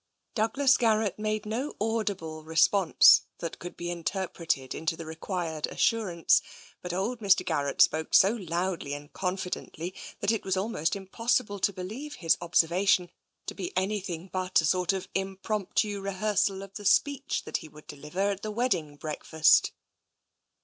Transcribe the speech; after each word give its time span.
Douglas 0.33 0.77
Garrett 0.77 1.19
made 1.19 1.45
no 1.45 1.75
audible 1.79 2.43
response 2.43 3.27
that 3.37 3.59
could 3.59 3.77
be 3.77 3.91
interpreted 3.91 4.73
into 4.73 4.97
the 4.97 5.05
required 5.05 5.67
assurance, 5.67 6.41
but 6.81 6.91
old 6.91 7.19
Mr. 7.19 7.45
Garrett 7.45 7.83
spoke 7.83 8.15
so 8.15 8.31
loudly 8.31 8.95
and 8.95 9.13
confidently 9.13 9.93
that 10.19 10.31
it 10.31 10.43
was 10.43 10.57
almost 10.57 10.95
impossible 10.95 11.59
to 11.59 11.71
believe 11.71 12.15
his 12.15 12.35
observation 12.41 13.11
to 13.45 13.53
be 13.53 13.77
any 13.77 14.01
211 14.01 14.31
212 14.31 14.33
TENSION 14.33 14.33
thing 14.33 14.33
but 14.33 14.59
a 14.59 14.65
sort 14.65 14.91
of 14.91 15.07
impromptu 15.93 16.01
rehearsal 16.01 16.63
of 16.63 16.73
the 16.73 16.85
speech 16.85 17.43
that 17.43 17.57
he 17.57 17.67
would 17.69 17.85
deliver 17.85 18.31
at 18.31 18.41
the 18.41 18.49
wedding 18.49 18.95
breakfast. 18.95 19.71